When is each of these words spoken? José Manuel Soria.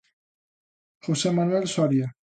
José 1.09 1.31
Manuel 1.41 1.67
Soria. 1.77 2.11